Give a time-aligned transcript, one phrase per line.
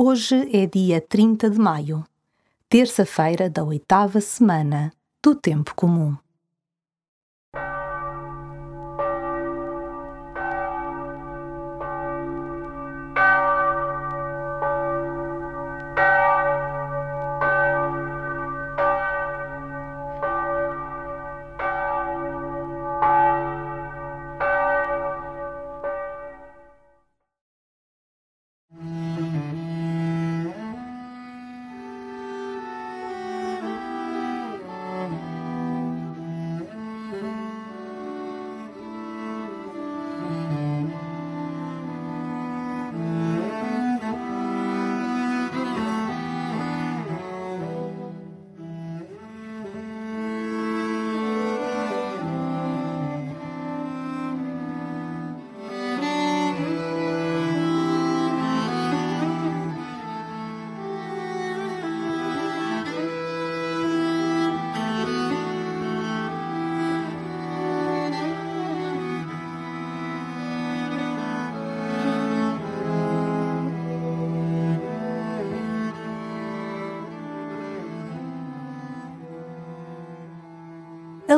[0.00, 2.04] Hoje é dia 30 de maio,
[2.68, 6.16] terça-feira da oitava semana do Tempo Comum.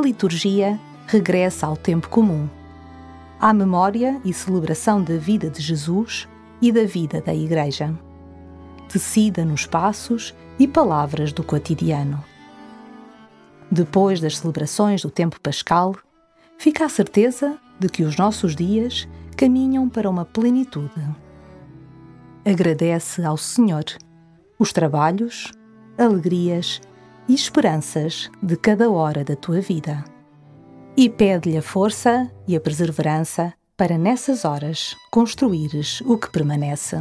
[0.00, 2.48] Liturgia regressa ao tempo comum,
[3.40, 6.28] à memória e celebração da vida de Jesus
[6.60, 7.94] e da vida da Igreja,
[8.88, 12.22] tecida nos passos e palavras do cotidiano.
[13.70, 15.96] Depois das celebrações do tempo pascal,
[16.58, 21.02] fica a certeza de que os nossos dias caminham para uma plenitude.
[22.44, 23.84] Agradece ao Senhor
[24.58, 25.50] os trabalhos,
[25.96, 26.80] alegrias
[27.30, 30.02] e esperanças de cada hora da tua vida.
[30.96, 37.00] E pede-lhe a força e a perseverança para nessas horas construires o que permanece.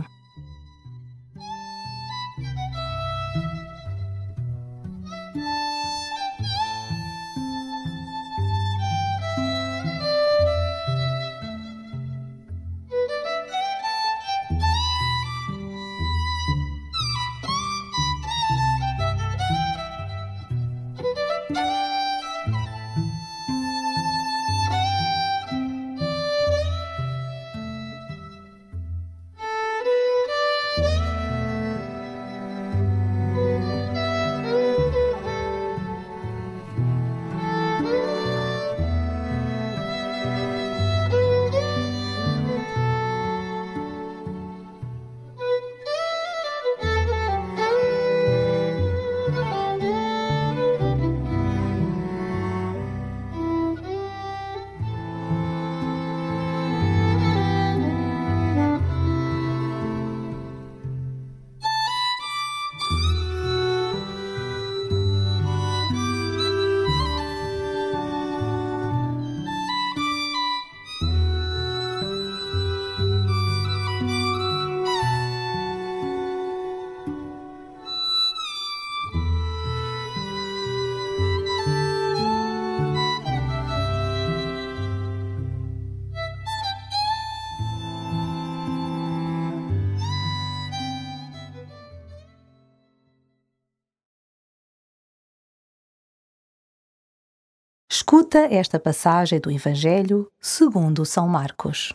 [98.19, 101.93] Escuta esta passagem do Evangelho segundo São Marcos.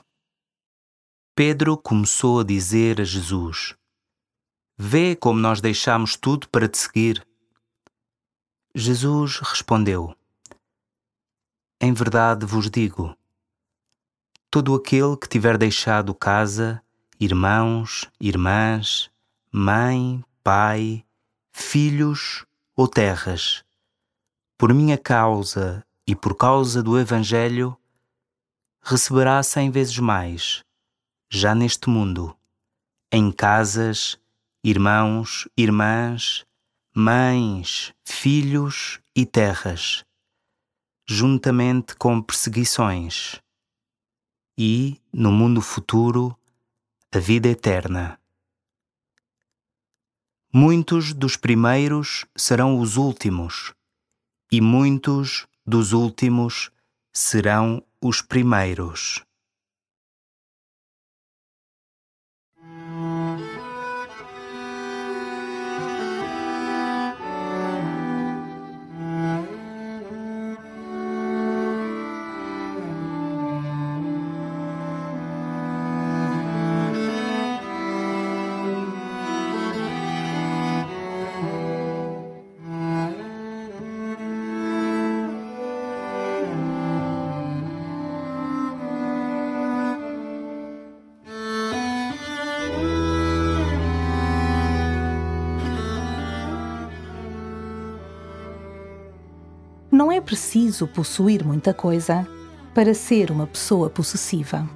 [1.36, 3.74] Pedro começou a dizer a Jesus:
[4.74, 7.22] Vê como nós deixamos tudo para te seguir.
[8.74, 10.16] Jesus respondeu:
[11.78, 13.14] Em verdade vos digo:
[14.50, 16.82] todo aquele que tiver deixado casa,
[17.20, 19.10] irmãos, irmãs,
[19.52, 21.04] mãe, pai,
[21.52, 23.62] filhos ou terras,
[24.56, 27.76] por minha causa e por causa do Evangelho,
[28.82, 30.62] receberá cem vezes mais,
[31.30, 32.36] já neste mundo,
[33.10, 34.18] em casas,
[34.62, 36.44] irmãos, irmãs,
[36.94, 40.04] mães, filhos e terras,
[41.08, 43.40] juntamente com perseguições,
[44.56, 46.38] e, no mundo futuro,
[47.12, 48.20] a vida eterna.
[50.52, 53.74] Muitos dos primeiros serão os últimos
[54.52, 56.70] e muitos dos últimos
[57.12, 59.22] serão os primeiros.
[100.04, 102.28] Não é preciso possuir muita coisa
[102.74, 104.68] para ser uma pessoa possessiva.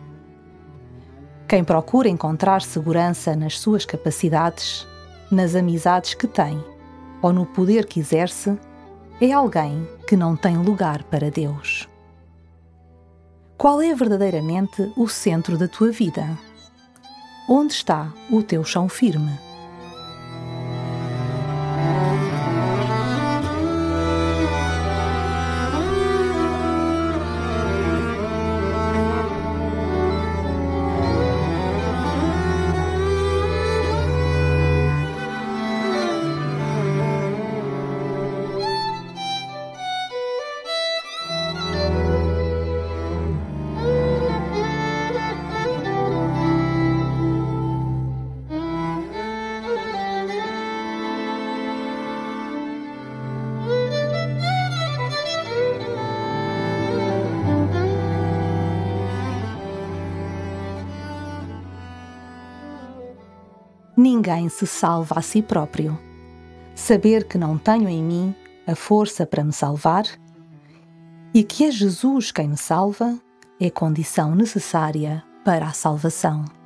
[1.47, 4.89] Quem procura encontrar segurança nas suas capacidades,
[5.31, 6.59] nas amizades que tem
[7.21, 8.59] ou no poder que exerce,
[9.21, 11.87] é alguém que não tem lugar para Deus.
[13.59, 16.27] Qual é verdadeiramente o centro da tua vida?
[17.47, 19.39] Onde está o teu chão firme?
[63.99, 65.99] Ninguém se salva a si próprio.
[66.75, 68.35] Saber que não tenho em mim
[68.65, 70.05] a força para me salvar
[71.35, 73.19] e que é Jesus quem me salva
[73.61, 76.58] é condição necessária para a salvação.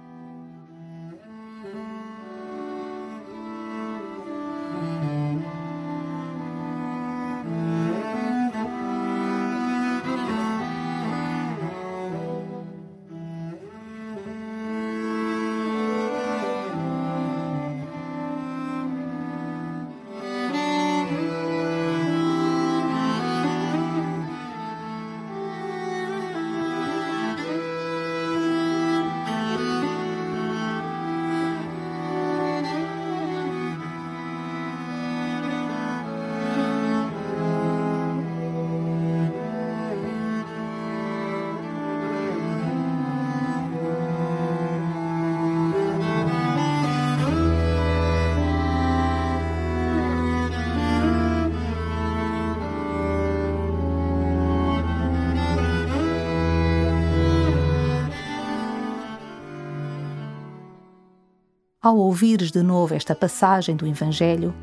[61.83, 64.55] Ao ouvires de novo esta passagem do Evangelho,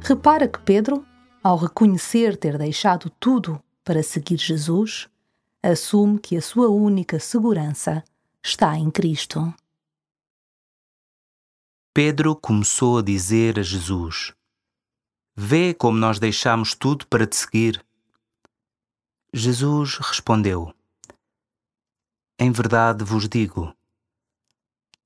[0.00, 1.06] repara que Pedro,
[1.42, 5.06] ao reconhecer ter deixado tudo para seguir Jesus,
[5.62, 8.02] assume que a sua única segurança
[8.42, 9.52] está em Cristo.
[11.92, 14.32] Pedro começou a dizer a Jesus:
[15.34, 17.84] Vê como nós deixamos tudo para te seguir.
[19.32, 20.72] Jesus respondeu:
[22.38, 23.75] Em verdade vos digo,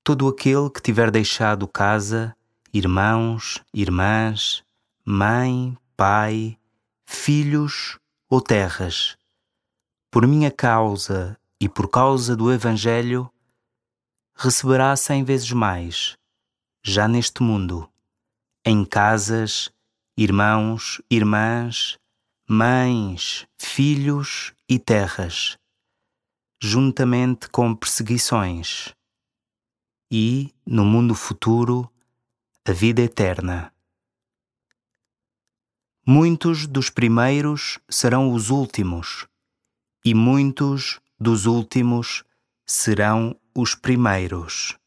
[0.03, 2.35] todo aquele que tiver deixado casa,
[2.73, 4.63] irmãos, irmãs,
[5.05, 6.57] mãe, pai,
[7.05, 9.15] filhos ou terras,
[10.09, 13.31] por minha causa e por causa do Evangelho,
[14.35, 16.17] receberá cem vezes mais,
[16.83, 17.87] já neste mundo,
[18.65, 19.69] em casas,
[20.17, 21.99] irmãos, irmãs,
[22.49, 25.57] mães, filhos e terras,
[26.59, 28.95] juntamente com perseguições
[30.11, 31.89] e, no mundo futuro,
[32.65, 33.73] a vida eterna.
[36.05, 39.25] Muitos dos primeiros serão os últimos,
[40.03, 42.25] e muitos dos últimos
[42.65, 44.77] serão os primeiros.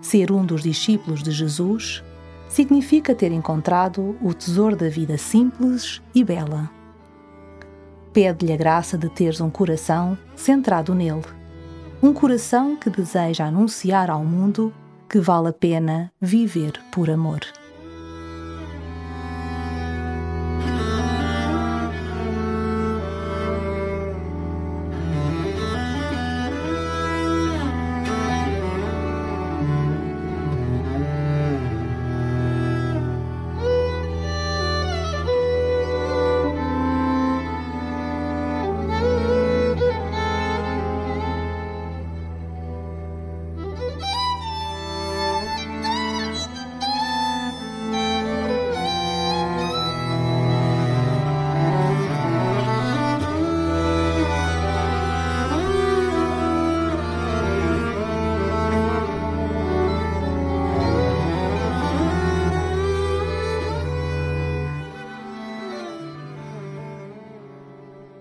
[0.00, 2.02] Ser um dos discípulos de Jesus
[2.48, 6.70] significa ter encontrado o tesouro da vida simples e bela.
[8.12, 11.22] Pede-lhe a graça de teres um coração centrado nele,
[12.02, 14.72] um coração que deseja anunciar ao mundo
[15.08, 17.40] que vale a pena viver por amor.